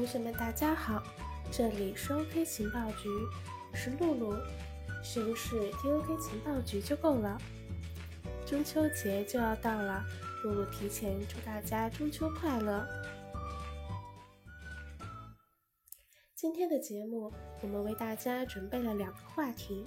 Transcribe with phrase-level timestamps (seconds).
[0.00, 1.02] 同学们，大家好，
[1.52, 3.10] 这里是 OK 情报局，
[3.70, 4.34] 我是露露。
[5.04, 7.36] 是不是听 OK 情报局就够了。
[8.46, 10.02] 中秋节就要到了，
[10.42, 12.88] 露露提前祝大家中秋快乐。
[16.34, 17.30] 今天的节目，
[17.60, 19.84] 我们为大家准备了两个话题。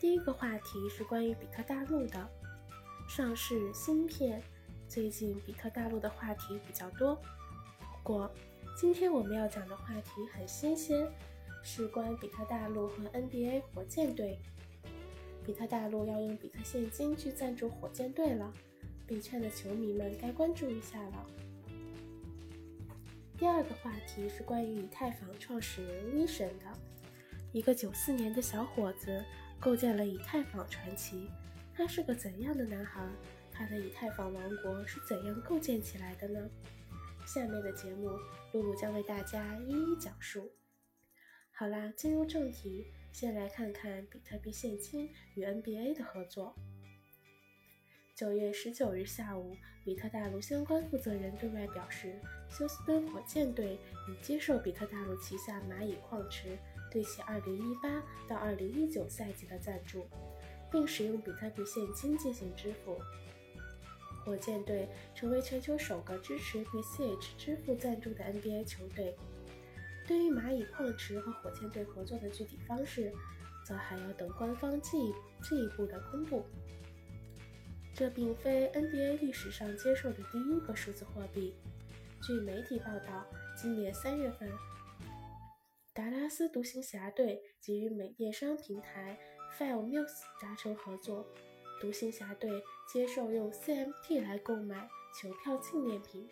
[0.00, 2.26] 第一个话题是关于比特大陆的
[3.06, 4.42] 上市芯片。
[4.88, 8.34] 最近比特大陆的话题比较多，不过
[8.76, 11.06] 今天我们要讲的话题很新鲜，
[11.62, 14.36] 事关比特大陆和 NBA 火箭队。
[15.44, 18.52] 比特大陆要用比特现金去赞助火箭队了，
[19.06, 21.26] 币圈的球迷们该关注一下了。
[23.38, 26.64] 第二个话题是关于以太坊创始人 V 神的，
[27.52, 29.24] 一个九四年的小伙子
[29.60, 31.30] 构建了以太坊传奇，
[31.72, 33.06] 他是个怎样的男孩？
[33.52, 36.40] 他的以太坊王国是怎样构建起来的呢？
[37.26, 38.10] 下面的节目，
[38.52, 40.52] 露露将为大家一一讲述。
[41.50, 46.54] 好啦，进入正题，先来看看比特币现金与 NBA 的合作。
[48.14, 56.58] 九月十九日下午，比特大陆相关负责人对外表示，休斯敦火箭队已接受比特大陆旗下蚂蚁矿池
[56.90, 60.06] 对其二零一八到二零一九赛季的赞助，
[60.70, 63.00] 并使用比特币现金进行支付。
[64.24, 69.14] 火箭队成为全球首个支持 BCH 支付赞助的 NBA 球队。
[70.06, 73.12] 对于蚂蚁矿池和火箭队合作的具体方式，
[73.66, 76.44] 则还要等官方进进一步的公布。
[77.94, 81.54] 这并非 NBA 历史上接受的第一个数字货币。
[82.22, 84.50] 据媒体报道，今年三月份，
[85.92, 89.18] 达拉斯独行侠队即与美电商平台
[89.58, 91.26] FileMuse 达成合作。
[91.84, 94.88] 独行侠队接受用 CMT 来购买
[95.20, 96.26] 球票纪念品。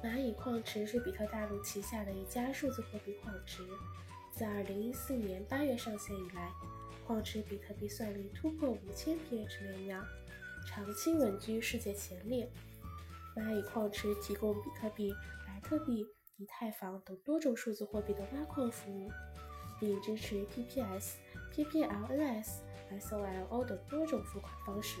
[0.00, 3.66] 蚂蚁矿池是比特大陆旗下的一家数字货币矿池，
[4.30, 6.52] 自2014年8月上线以来，
[7.04, 10.00] 矿池比特币算力突破5000 PH 每秒，
[10.64, 12.48] 长期稳居世界前列。
[13.34, 15.12] 蚂蚁矿池提供比特币、
[15.48, 16.06] 莱特币、
[16.36, 19.10] 以太坊等多种数字货币的挖矿服务，
[19.80, 21.14] 并支持 PPS、
[21.52, 22.60] PPLNs。
[23.00, 25.00] SOLO 等多种付款方式。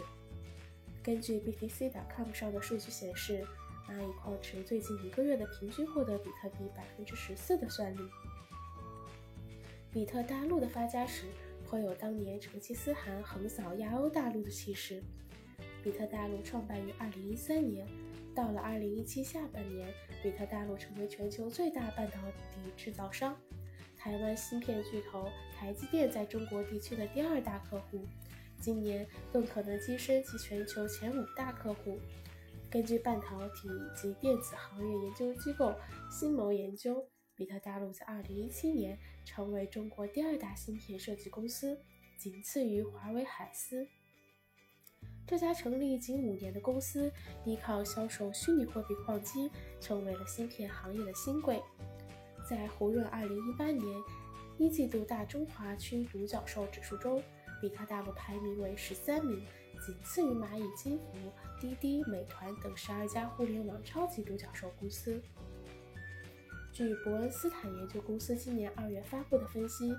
[1.02, 3.44] 根据 BTC.com 上的数据显示，
[3.88, 8.00] 蚂蚁矿池最近一个月的平均获得比特币百分之十四的算力。
[9.90, 11.26] 比特大陆的发家史
[11.66, 15.02] 颇有当年成吉思汗横扫亚欧大陆的气势。
[15.82, 17.86] 比特大陆创办于二零一三年，
[18.34, 19.92] 到了二零一七下半年，
[20.22, 23.36] 比特大陆成为全球最大半导体制造商。
[24.02, 28.04] 台湾芯片巨头台积电在中国地区的第二大客户，
[28.60, 32.00] 今年更可能跻身其全球前五大客户。
[32.68, 35.72] 根据半导体及电子行业研究机构
[36.10, 41.78] 新谋研究，比特大陆在2017年成为中国第二大芯片设计公司，
[42.18, 43.86] 仅次于华为海思。
[45.24, 47.12] 这家成立仅五年的公司，
[47.44, 49.48] 依靠销售虚拟货币矿机，
[49.80, 51.62] 成为了芯片行业的新贵。
[52.48, 54.02] 在胡润2018年
[54.58, 57.22] 一季度大中华区独角兽指数中，
[57.60, 59.42] 比特大陆排名为十三名，
[59.84, 65.20] 仅次于蚂蚁金服、滴滴、美团等十二家互联网超级独角兽公司。
[66.72, 69.94] 据伯恩斯坦研究公司今年二月发布的分析，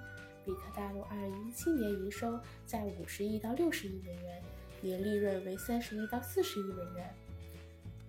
[0.45, 4.43] 比特大陆2017年营收在五十亿到六十亿美元，
[4.81, 7.15] 年利润为三十亿到四十亿美元。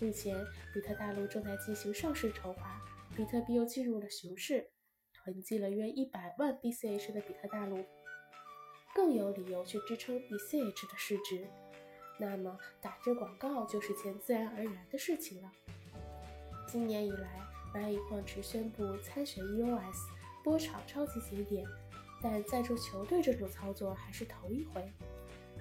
[0.00, 2.83] 目前，比特大陆正在进行上市筹划。
[3.16, 4.70] 比特币又进入了熊市，
[5.12, 7.84] 囤积了约一百万 BCH 的比特大陆，
[8.92, 11.46] 更有理由去支撑 BCH 的市值。
[12.18, 15.52] 那么，打这广告就是件自然而然的事情了。
[16.66, 17.40] 今年以来，
[17.72, 20.08] 蚂蚁矿池宣布参选 EOS
[20.42, 21.64] 波场超级节点，
[22.20, 24.92] 但赞助球队这种操作还是头一回。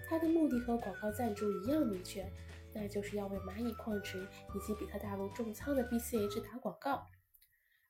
[0.09, 2.27] 它的目的和广告赞助一样明确，
[2.73, 7.07] 那就是要为蚂蚁矿池以及比特大陆重仓的 BCH 打广告。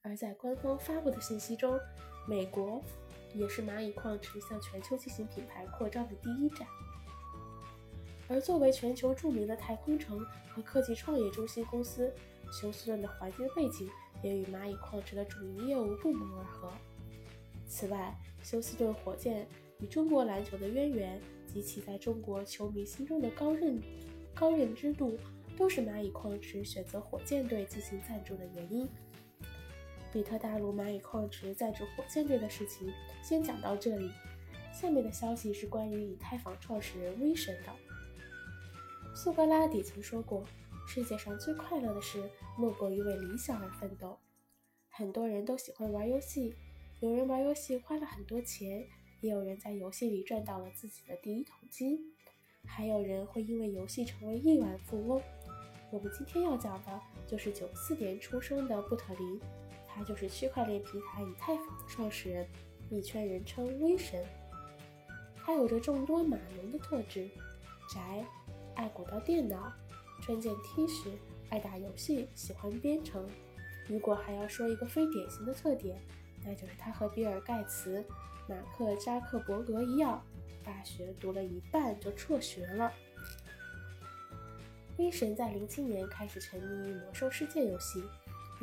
[0.04, 1.80] 而在官方发布的信息中，
[2.28, 2.82] 美国
[3.34, 6.68] 也是蚂蚁矿池向全球进行品牌扩张的第一站。
[8.28, 10.20] 而作为全球著名的太空城
[10.50, 12.14] 和科技创业中心公司，
[12.52, 13.90] 休斯顿的环境背景
[14.22, 16.70] 也与蚂蚁矿池的主营业务不谋而合。
[17.66, 19.48] 此外，休斯顿火箭
[19.80, 23.82] 与中国篮球的渊源及其在中国球迷心中的高认
[24.36, 25.18] 高认知度，
[25.58, 28.88] 都是蚂蚁矿池选择火箭队进行赞助的原因。
[30.14, 32.88] 比特大陆蚂蚁矿池赞助火箭队的事情
[33.24, 34.12] 先讲到这里。
[34.72, 37.74] 下面的消息是关于以太坊创始人威神的。
[39.16, 40.46] 苏格拉底曾说过
[40.88, 44.20] ：“世界上最快乐的事，莫过于为理想而奋斗。”
[44.90, 46.56] 很多人都喜欢玩游戏，
[47.00, 48.86] 有人玩游戏花了很多钱，
[49.22, 52.00] 也有人在游戏里赚到了自己的第一桶金，
[52.66, 55.20] 还有人会因为游戏成为亿万富翁。
[55.92, 59.40] 我们今天要讲的就是九四年出生的布特林，
[59.96, 62.48] 他就是区块链平台以太坊的创始人，
[62.90, 64.24] 币圈人称“威神”。
[65.46, 67.30] 他有着众多码农的特质，
[67.94, 68.26] 宅，
[68.76, 69.72] 爱鼓捣电脑，
[70.22, 71.12] 穿件 T 恤，
[71.50, 73.30] 爱打游戏，喜欢编程。
[73.88, 76.02] 如果还要说一个非典型的特点，
[76.44, 78.04] 那就是他和比尔·盖茨、
[78.48, 80.24] 马克·扎克伯格一样，
[80.64, 82.92] 大学读了一半就辍学了。
[84.98, 88.02] 威神在零七年开始沉迷于魔兽世界游戏，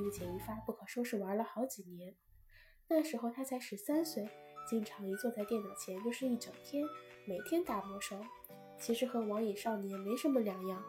[0.00, 2.14] 并且一发不可收拾玩了好几年。
[2.88, 4.26] 那时候他才十三岁，
[4.67, 6.82] 经常一坐在电脑前就是一整天，
[7.26, 8.19] 每天打魔兽，
[8.79, 10.82] 其实和网瘾少年没什么两样。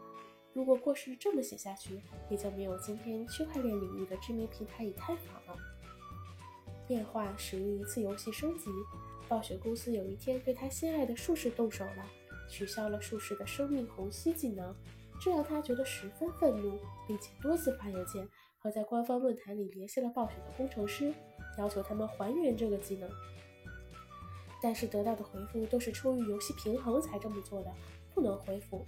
[0.53, 5.57] 如果故事这么写下去，也就没有今天区块链领域的知名平台以太坊了。
[6.87, 8.69] 变化始于一次游戏升级，
[9.27, 12.05] 暴雪公司有一天对他心爱的术士动手了，
[12.49, 14.75] 取消了术士的生命虹吸技能，
[15.21, 18.27] 这让他觉得十分愤怒，并且多次发邮件
[18.61, 21.11] 和在官方论坛里联系了暴雪的工程师，
[21.57, 23.09] 要求他们还原这个技能。
[24.61, 27.73] 但是得到的回复都是出于游戏平衡才这么做的，
[28.13, 28.85] 不能恢复。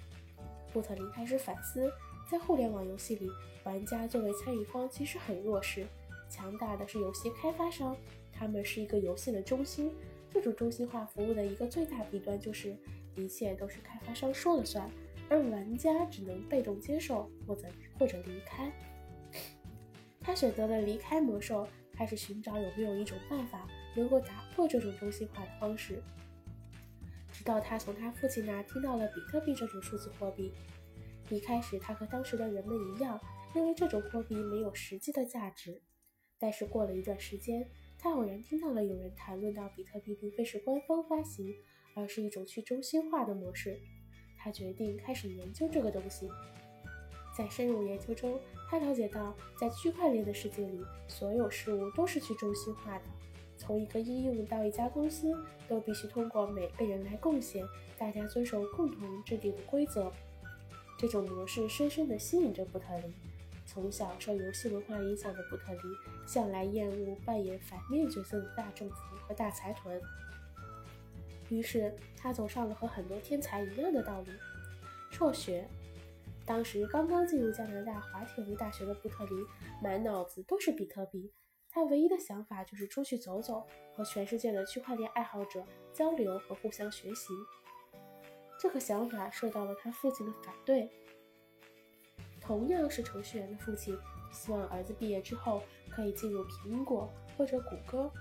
[0.72, 1.92] 布特林开始反思，
[2.30, 3.28] 在互联网游戏里，
[3.64, 5.88] 玩家作为参与方其实很弱势，
[6.30, 7.98] 强大的是游戏开发商，
[8.32, 9.92] 他们是一个游戏的中心。
[10.30, 12.76] 这种中心化服务的一个最大弊端就是，
[13.16, 14.88] 一切都是开发商说了算，
[15.30, 17.68] 而玩家只能被动接受或者
[17.98, 18.72] 或者离开。
[20.24, 26.02] 他选择了离开魔兽，开始寻找有没有一种办法能够打破这种中心化的方式。
[27.32, 30.54] 直到他从他父亲那听到了比特币这种数字货币，
[31.30, 33.20] 一开始他和当时的人们一样，
[33.54, 35.82] 认为这种货币没有实际的价值。
[36.40, 41.54] 但是过了一段时间，他偶然听到了有人谈论到比特币并非是官方发行，
[41.96, 43.80] 而是一种去中心化的模式。
[44.38, 46.30] 他决定开始研究这个东西。
[47.36, 48.40] 在深入研究中，
[48.74, 53.04] 他了解到，在区块链的世界里，所有事物都是去中心化的。
[53.56, 55.32] 从一个应用到一家公司，
[55.68, 57.64] 都必须通过每个人来贡献，
[58.00, 60.12] 大家遵守共同制定的规则。
[60.98, 63.14] 这种模式深深地吸引着布特林。
[63.64, 65.82] 从小受游戏文化影响的布特林，
[66.26, 68.96] 向来厌恶扮演反面角色的大政府
[69.28, 70.02] 和大财团。
[71.50, 74.28] 于是，他走上了和很多天才一样的道路——
[75.12, 75.68] 辍学。
[76.46, 79.46] 当时刚刚进入加拿大滑铁卢大学的布特林，
[79.82, 81.32] 满脑子都是比特币。
[81.70, 87.34] 他唯一的想法就是出去走走，和全世界的区块链爱好者交流和互相学习。
[88.60, 90.90] 这个想法受到了他父亲的反对。
[92.40, 93.98] 同样是程序员的父亲，
[94.32, 98.12] 希望儿子毕业之后可以进入苹果或者谷歌。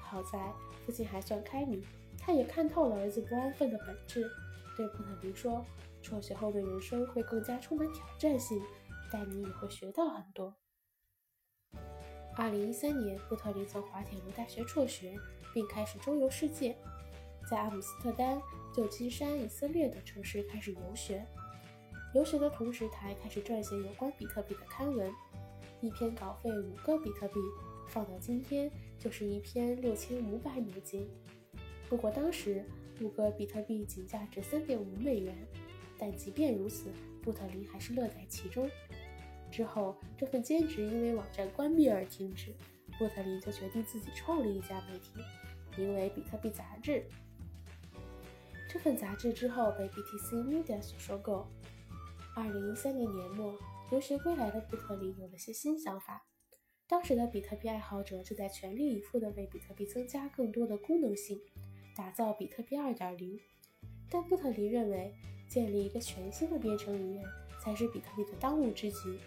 [0.00, 0.52] 好在
[0.84, 1.84] 父亲还算开明，
[2.18, 4.28] 他也看透了儿子不安分的本质，
[4.76, 5.64] 对布特林说
[6.10, 8.60] ：“辍学后的人生会更加充满挑战性，
[9.12, 10.54] 但你也会学到很多。”
[12.36, 15.16] 二零一三年，布特林从滑铁卢大学辍学，
[15.54, 16.76] 并开始周游世界，
[17.48, 18.40] 在阿姆斯特丹、
[18.74, 21.24] 旧金山、以色列等城市开始游学。
[22.14, 25.12] 游学的同时，他还开始撰写有关比特币的刊文，
[25.80, 27.34] 一篇稿费五个比特币，
[27.88, 31.08] 放到今天就是一篇六千五百美金。
[31.88, 32.64] 不过当时
[33.00, 35.36] 五个比特币仅价值三点五美元，
[36.00, 36.90] 但即便如此，
[37.22, 38.66] 布特林还是乐在其中。
[39.52, 42.54] 之后，这份兼职因为网站关闭而停止，
[42.98, 45.10] 布特林就决定自己创立一家媒体，
[45.76, 46.92] 名为《比特币杂志》。
[48.72, 51.46] 这份杂志之后被 BTC Media 所收购。
[52.36, 53.58] 二零一三年年末，
[53.90, 56.24] 留学归来的布特林有了些新想法。
[56.86, 61.40] 当时的比特币爱好者正在全力以赴地为比特币增加更多的功能性，
[61.96, 63.38] 打造比特币二点零。
[64.08, 65.12] 但布特林认为，
[65.50, 67.24] 建立一个全新的编程语言
[67.58, 69.18] 才是比特币的当务之急。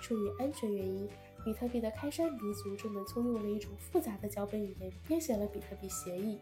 [0.00, 1.08] 出于安全原因，
[1.44, 6.40] 比特币的开山鼻祖专门聪用了一种复杂的脚本语言编写了比特币协议。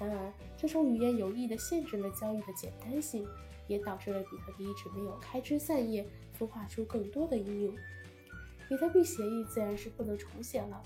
[0.00, 3.24] 然而，这种语言有意地限制了交易的简单性，
[3.68, 6.04] 也导致了比特币一直没有开枝散叶，
[6.36, 7.74] 孵化出更多的应用。
[8.68, 10.82] 比特币协议自然是不能重写了，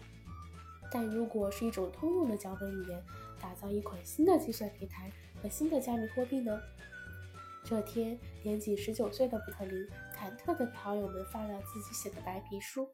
[0.91, 3.03] 但如果是一种通用的脚本语言，
[3.41, 6.61] 打造一款新的计算平台和新的加密货币呢？
[7.65, 9.75] 这天，年仅十九岁的布特林
[10.15, 12.87] 忐忑地给好友们发了自己写的白皮书。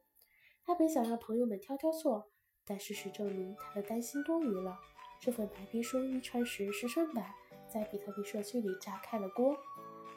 [0.64, 2.30] 他本想让朋友们挑挑错，
[2.64, 4.78] 但事实证明他的担心多余了。
[5.20, 7.34] 这份白皮书一传十，十传百，
[7.68, 9.56] 在比特币社区里炸开了锅，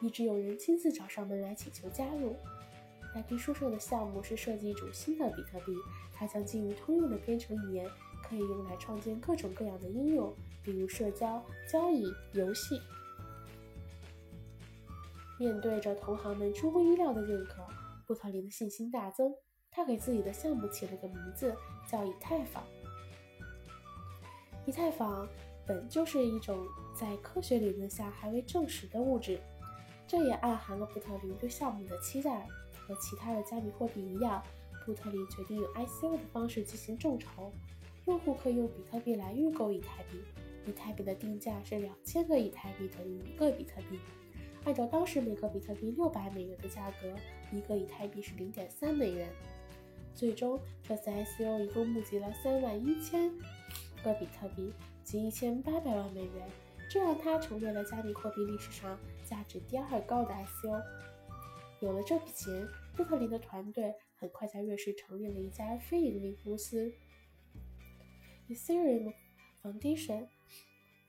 [0.00, 2.36] 一直有人亲自找上门来请求加入。
[3.12, 5.72] 白皮书上的项目是设计一种新的比特币，
[6.12, 7.90] 它将基于通用的编程语言，
[8.22, 10.32] 可以用来创建各种各样的应用，
[10.62, 12.80] 比如社交、交易、游戏。
[15.38, 17.66] 面对着同行们出乎意料的认可，
[18.06, 19.34] 布特林的信心大增。
[19.70, 21.54] 他给自己的项目起了个名字，
[21.90, 22.62] 叫以太坊。
[24.66, 25.28] 以太坊
[25.66, 26.64] 本就是一种
[26.98, 29.40] 在科学理论下还未证实的物质，
[30.06, 32.46] 这也暗含了布特林对项目的期待。
[32.86, 34.42] 和其他的加密货币一样，
[34.84, 37.50] 布特林决定用 ICO 的方式进行众筹，
[38.04, 40.20] 用户可以用比特币来预购以太币。
[40.66, 43.98] 以太币的定价是两千个以太币等于一个比特币。
[44.64, 47.14] 按照当时每个比特币六百美元的价格，
[47.52, 49.28] 一个以太币是零点三美元。
[50.14, 53.30] 最终，这次 ICO 一共募集了三万一千
[54.02, 56.48] 个比特币，及一千八百万美元，
[56.88, 60.82] 这让它成为了加密货币历史上价值第二高的 ICO。
[61.80, 62.66] 有了这笔钱，
[62.96, 66.90] 布特林的团队很快在瑞士成立了一家非盈利公司
[68.48, 69.12] ——Ethereum
[69.62, 70.28] Foundation。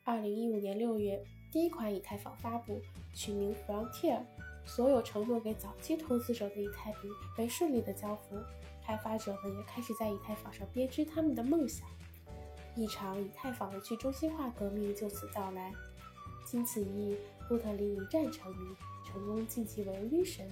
[0.04, 1.24] 二零一五年六月。
[1.52, 2.82] 第一款以太坊发布，
[3.16, 4.20] 取名 Frontier。
[4.68, 7.08] 所有承诺给早期投资者的以太币
[7.38, 8.36] 被顺利的交付，
[8.84, 11.88] 开发者们也开始在以太坊上编织他们的梦想。
[12.76, 15.72] 一场以太坊的去中心化革命就此到来。
[16.44, 17.18] 经此一役，
[17.48, 20.52] 布特林一战成名，成功晋级为 V 神。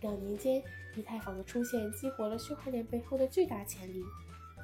[0.00, 0.62] 两年间，
[0.96, 4.04] 以太坊的出现激活了区块链背后的巨大潜力。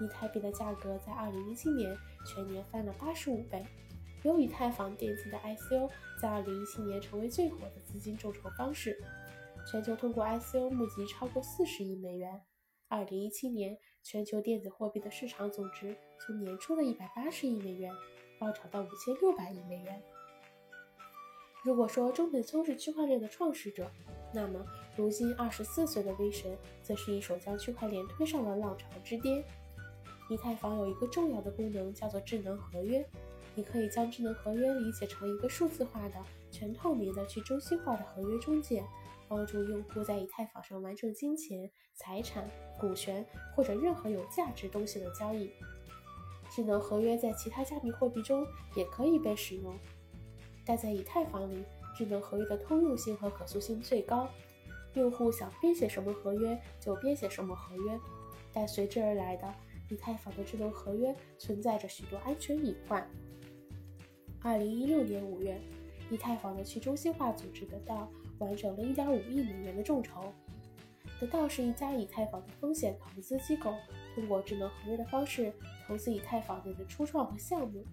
[0.01, 3.65] 以太币的价格在2017年全年翻了85倍。
[4.25, 5.91] 由以太坊奠基的 ICO
[6.21, 8.99] 在2017年成为最火的资金众筹方式，
[9.71, 12.41] 全球通过 ICO 募集超过40亿美元。
[12.89, 17.93] 2017年，全球电子货币的市场总值从年初的180亿美元
[18.39, 20.03] 暴涨到5600亿美元。
[21.63, 23.91] 如果说中本聪是区块链的创始者，
[24.33, 24.65] 那么
[24.97, 29.45] 如今24岁的威神则是一手将区块链推上了浪潮之巅。
[30.31, 33.07] 以太坊有一个重要的功能，叫做智能合约。
[33.55, 36.17] 你可以将智能合约理解成一个数字化的、
[36.51, 38.85] 全透明的、去中心化的合约中介，
[39.29, 45.51] 帮助用户在以太坊上完成金钱、财产、股权或者任何有价值东西的交易。
[46.51, 48.47] 智能合约在其他加密货币中
[48.77, 49.77] 也可以被使用，
[50.65, 51.65] 但在以太坊里，
[51.97, 54.29] 智能合约的通用性和可塑性最高，
[54.95, 57.99] 用户想编写什么合约就编写什么合约。
[58.53, 59.53] 但随之而来的，
[59.91, 63.05] 以太坊的智能合约存在着许多安全隐患。
[64.47, 65.59] 二零一六年五月，
[66.11, 68.07] 以太坊的去中心化组织得到
[68.41, 70.31] 完成了一点五亿美元的众筹。
[71.19, 73.73] 得到是一家以太坊的风险投资机构，
[74.15, 75.51] 通过智能合约的方式
[75.89, 77.87] 投资以太坊内的初创和项目。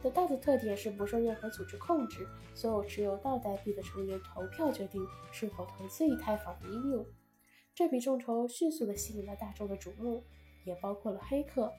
[0.00, 7.04] 得到的特点是不受任何组织控制，所有持有道代币的成员投票决定是否投资以太坊的应用。
[7.74, 10.22] 这笔众筹迅速地吸引了大众的瞩目，
[10.64, 11.72] 也包括了黑客。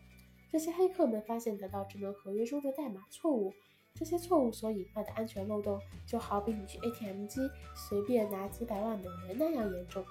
[0.51, 3.53] 这些黑客们发现得到智能合约中的代码错误。
[3.93, 7.39] 这些错误所引发的安全漏洞，就好比你去 ATM 机
[7.75, 10.03] 随便拿几百万美元那样严重。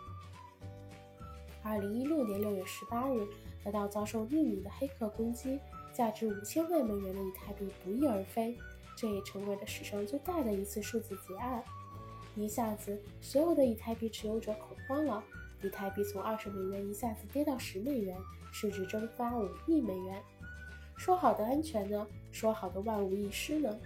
[1.62, 3.26] 二零一六年六月十八日，
[3.64, 5.58] 得到遭受匿名的黑客攻击，
[5.92, 8.56] 价值五千万美元的以太币不翼而飞，
[8.96, 11.62] 这也成为了史上最大的一次数字劫案。
[12.36, 15.22] 一下子，所有的以太币持有者恐慌了，
[15.62, 18.16] 以太币从二十美元一下子跌到十美元，
[18.52, 20.22] 市值蒸发五亿美元。
[20.96, 22.06] 说好的安全呢？
[22.30, 23.78] 说好的万无一失呢？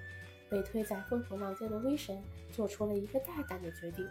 [0.50, 2.22] 被推在风口浪尖的威神
[2.52, 4.08] 做出了一个大胆的决定，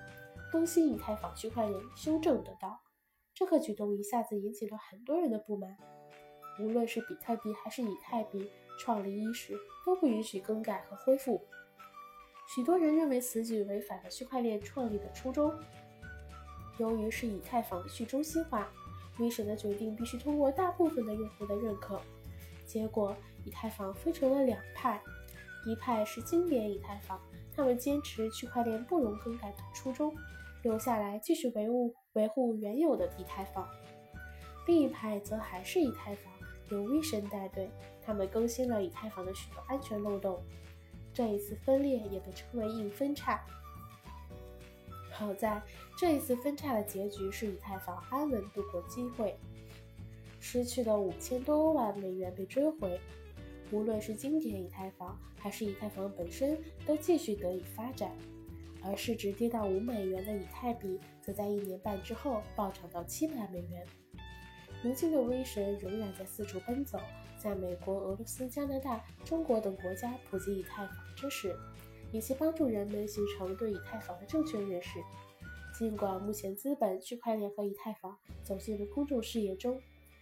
[0.52, 2.82] 更新以太坊区块链，修正得到。
[3.34, 5.78] 这个举动一下子引起了很多人的不满。
[6.60, 11.42] 无论是比特币还是以太币，创立伊始都不允许更改和恢复。
[12.48, 15.54] 许多人认为此举违反了区块链创立的初衷。
[16.78, 18.70] 由于是以太坊去中心化，
[19.20, 22.02] 威神的决定必须通过大部分的用户的认可。
[22.66, 25.02] 结果，以太坊分成了两派，
[25.66, 27.20] 一派是经典以太坊，
[27.56, 30.16] 他们坚持区块链不容更改的初衷，
[30.62, 33.66] 留下来继续维护维护原有的以太坊；
[34.68, 36.32] 另一派则还是以太坊，
[36.70, 37.70] 由 V 神带队，
[38.02, 40.42] 他们更新了以太坊的许多安全漏洞。
[41.14, 43.40] 这一次分裂也被称为硬分叉。
[45.12, 45.62] 好在
[45.96, 49.38] 这一次分叉的结局是以太坊安稳度过机会。
[50.40, 53.00] 失去的五千多万美元被追回，
[53.74, 58.16] 无论是经典以太坊还是以太坊本身都继续得以发展，
[58.84, 63.84] 而市值跌到五美元的以太币则在一年半之后暴涨到七百美元。
[64.84, 67.00] 如今的威神仍然在四处奔走，
[67.40, 71.56] 在美国、俄罗斯、加拿大、中国等国家普及以太坊知识，
[72.12, 75.00] 以及帮助人们形成对以太坊的正确认识。
[75.76, 79.82] 尽管目前资本、区块链和以太坊走进了公众视野中，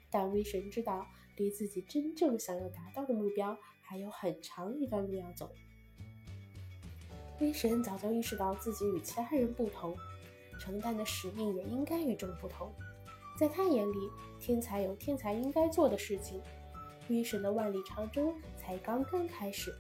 [0.10, 1.06] 但威神知道，
[1.42, 5.52] 离自己真正想要达到的目标还有很长一段路要走。
[7.40, 9.98] 威神早就意识到自己与其他人不同，
[10.60, 12.72] 承担的使命也应该与众不同。
[13.36, 16.40] 在他眼里，天才有天才应该做的事情，
[17.10, 19.74] 威神的万里长征才刚刚开始。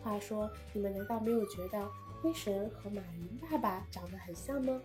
[0.00, 1.90] 话说，你们难道没有觉得
[2.22, 4.80] 威神和马云爸爸长得很像吗？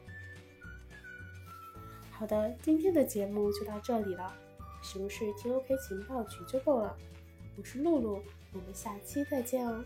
[2.09, 4.33] 好的，今天的节目就到这里了，
[4.81, 6.95] 是不是听 OK 情报局就够了？
[7.57, 9.83] 我是露露，我们下期再见哦。